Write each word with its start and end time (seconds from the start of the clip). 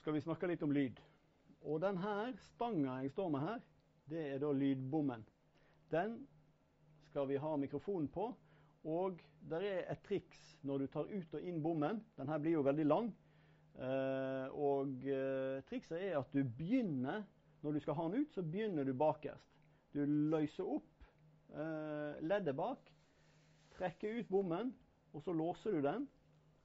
Skal 0.00 0.16
vi 0.16 0.24
snakke 0.24 0.48
litt 0.50 0.62
om 0.66 0.72
lyd. 0.74 0.98
Og 1.68 1.80
denne 1.82 2.32
stanga 2.52 3.00
jeg 3.02 3.12
står 3.12 3.30
med 3.34 3.44
her, 3.44 3.62
det 4.08 4.24
er 4.34 4.42
da 4.42 4.52
lydbommen. 4.54 5.24
Den 5.92 6.20
skal 7.08 7.28
vi 7.28 7.40
ha 7.40 7.56
mikrofonen 7.60 8.08
på. 8.12 8.30
Og 8.88 9.20
det 9.50 9.60
er 9.66 9.88
et 9.92 10.04
triks 10.06 10.40
når 10.66 10.84
du 10.84 10.86
tar 10.92 11.10
ut 11.10 11.34
og 11.34 11.44
inn 11.44 11.62
bommen. 11.62 12.00
Denne 12.16 12.38
blir 12.40 12.58
jo 12.58 12.66
veldig 12.66 12.86
lang. 12.86 13.10
Eh, 13.78 14.54
og 14.58 15.04
eh, 15.06 15.58
trikset 15.68 16.00
er 16.00 16.16
at 16.18 16.32
du 16.34 16.40
begynner 16.42 17.22
Når 17.62 17.72
du 17.74 17.80
skal 17.82 17.94
ha 17.94 18.04
den 18.06 18.22
ut, 18.22 18.32
så 18.34 18.42
begynner 18.42 18.86
du 18.86 18.92
bakerst. 18.94 19.56
Du 19.90 19.98
løser 20.06 20.62
opp 20.62 21.08
eh, 21.50 22.20
leddet 22.22 22.54
bak, 22.54 22.92
trekker 23.74 24.20
ut 24.20 24.28
bommen, 24.30 24.70
og 25.10 25.24
så 25.24 25.34
låser 25.34 25.74
du 25.74 25.80
den. 25.82 26.04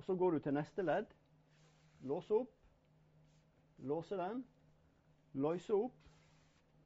Og 0.00 0.06
så 0.06 0.16
går 0.16 0.38
du 0.38 0.38
til 0.46 0.56
neste 0.56 0.82
ledd. 0.82 1.12
låser 2.08 2.40
opp 2.40 2.57
låse 3.78 4.16
den, 4.18 4.42
løse 5.38 5.74
opp, 5.74 6.08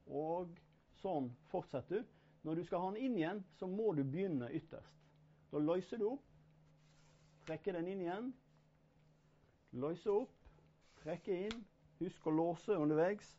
og 0.07 0.53
sånn 1.01 1.31
fortsetter 1.51 2.03
du. 2.03 2.11
Når 2.43 2.59
du 2.59 2.63
skal 2.67 2.81
ha 2.83 2.91
den 2.91 3.05
inn 3.05 3.17
igjen, 3.17 3.43
så 3.55 3.69
må 3.71 3.93
du 3.95 4.03
begynne 4.03 4.49
ytterst. 4.51 4.99
Da 5.53 5.61
løser 5.63 6.01
du 6.01 6.09
opp, 6.09 6.25
trekker 7.47 7.77
den 7.77 7.87
inn 7.93 8.01
igjen, 8.03 8.33
løse 9.79 10.11
opp, 10.11 10.33
trekke 11.03 11.37
inn. 11.47 11.63
Husk 12.01 12.27
å 12.27 12.33
låse 12.35 12.75
underveis. 12.75 13.29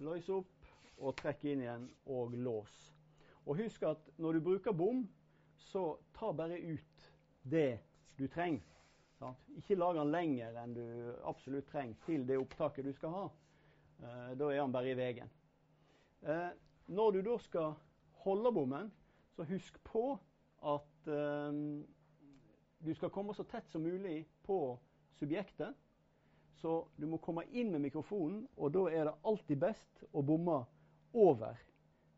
Løse 0.00 0.36
opp 0.38 0.68
og 1.00 1.16
trekke 1.18 1.50
inn 1.50 1.64
igjen, 1.64 1.88
og 2.06 2.36
lås. 2.36 2.76
Og 3.48 3.58
husk 3.58 3.82
at 3.88 4.10
når 4.20 4.38
du 4.38 4.44
bruker 4.50 4.76
bom, 4.76 5.02
så 5.70 5.96
ta 6.14 6.30
bare 6.36 6.60
ut 6.60 7.08
det 7.42 7.80
du 8.18 8.26
trenger. 8.28 8.79
Sant? 9.20 9.40
Ikke 9.60 9.76
lag 9.76 9.98
den 9.98 10.12
lenger 10.14 10.56
enn 10.62 10.72
du 10.72 10.84
absolutt 11.28 11.68
trenger 11.68 11.98
til 12.06 12.24
det 12.28 12.38
opptaket 12.40 12.86
du 12.88 12.92
skal 12.96 13.12
ha. 13.12 13.24
Eh, 14.00 14.32
da 14.40 14.48
er 14.48 14.62
den 14.62 14.72
bare 14.72 14.94
i 14.94 14.96
veien. 14.96 15.30
Eh, 16.24 16.50
når 16.88 17.18
du 17.18 17.20
da 17.28 17.36
skal 17.44 17.74
holde 18.24 18.52
bommen, 18.56 18.88
så 19.36 19.44
husk 19.48 19.76
på 19.84 20.04
at 20.72 21.08
eh, 21.12 21.60
du 22.80 22.92
skal 22.96 23.12
komme 23.12 23.36
så 23.36 23.44
tett 23.44 23.68
som 23.68 23.84
mulig 23.84 24.24
på 24.48 24.78
subjektet. 25.20 25.76
Så 26.60 26.82
du 26.96 27.06
må 27.08 27.20
komme 27.20 27.46
inn 27.56 27.70
med 27.72 27.84
mikrofonen, 27.86 28.46
og 28.56 28.72
da 28.72 28.86
er 28.92 29.08
det 29.08 29.18
alltid 29.24 29.60
best 29.60 30.02
å 30.12 30.24
bomme 30.24 30.58
over 31.16 31.60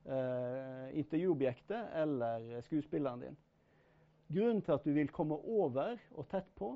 eh, 0.06 0.86
intervjuobjektet 0.98 1.94
eller 2.02 2.48
skuespilleren 2.66 3.26
din. 3.26 3.38
Grunnen 4.32 4.62
til 4.64 4.74
at 4.74 4.86
du 4.86 4.94
vil 4.96 5.12
komme 5.14 5.36
over 5.36 5.98
og 6.16 6.26
tett 6.30 6.48
på, 6.58 6.72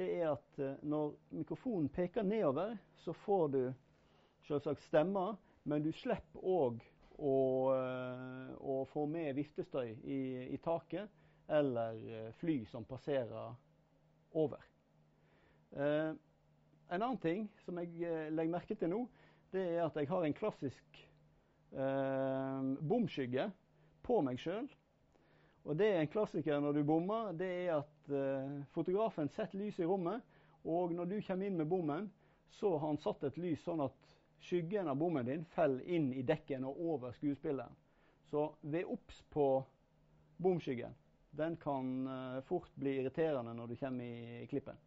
det 0.00 0.08
er 0.16 0.30
at 0.32 0.60
eh, 0.62 0.78
når 0.82 1.14
mikrofonen 1.36 1.90
peker 1.92 2.24
nedover, 2.24 2.76
så 3.04 3.12
får 3.24 3.48
du 3.52 3.60
selvsagt 4.48 4.82
stemmer, 4.88 5.36
men 5.68 5.84
du 5.84 5.92
slipper 5.92 6.40
òg 6.40 6.80
å, 7.20 7.36
eh, 7.74 8.54
å, 8.56 8.80
få 8.92 9.04
med 9.10 9.34
viftestøy 9.36 9.92
i, 9.92 10.20
i, 10.48 10.58
taket 10.64 11.10
eller 11.50 12.00
eh, 12.00 12.32
fly 12.40 12.62
som 12.70 12.86
passerer 12.88 13.52
over. 14.40 14.64
Eh, 15.76 16.12
en 16.90 17.02
annen 17.04 17.20
ting 17.22 17.46
som 17.64 17.78
jeg 17.78 18.32
legger 18.32 18.54
merke 18.56 18.74
til 18.78 18.90
nå, 18.90 19.04
det 19.52 19.66
er 19.76 19.84
at 19.84 19.98
jeg 19.98 20.08
har 20.10 20.24
en 20.26 20.34
klassisk 20.34 21.00
eh, 21.74 22.70
bomskygge 22.80 23.50
på 24.06 24.22
meg 24.26 24.40
sjøl. 24.42 24.66
Og 25.68 25.76
det 25.76 25.90
er 25.92 26.00
en 26.00 26.10
klassiker 26.10 26.60
når 26.62 26.78
du 26.78 26.84
bommer, 26.88 27.32
det 27.36 27.48
er 27.66 27.74
at 27.80 28.14
eh, 28.14 28.54
fotografen 28.74 29.28
setter 29.28 29.60
lys 29.60 29.80
i 29.80 29.88
rommet, 29.88 30.24
og 30.64 30.92
når 30.92 31.08
du 31.08 31.18
kommer 31.24 31.46
inn 31.46 31.58
med 31.60 31.68
bommen, 31.68 32.08
så 32.56 32.72
har 32.76 32.86
han 32.86 33.00
satt 33.00 33.24
et 33.28 33.38
lys 33.40 33.62
sånn 33.64 33.82
at 33.84 34.16
skyggen 34.40 34.88
av 34.88 34.98
bommen 35.00 35.28
din 35.28 35.44
faller 35.54 35.84
inn 35.84 36.10
i 36.16 36.24
dekken 36.26 36.64
og 36.68 36.80
over 36.94 37.14
skuespilleren. 37.16 37.76
Så 38.30 38.46
ved 38.60 38.88
obs 38.88 39.20
på 39.32 39.46
bomskyggen. 40.40 40.94
Den 41.30 41.56
kan 41.60 42.06
eh, 42.06 42.40
fort 42.48 42.72
bli 42.74 42.96
irriterende 43.00 43.54
når 43.54 43.70
du 43.70 43.76
kommer 43.76 44.04
i 44.04 44.46
klippen. 44.50 44.78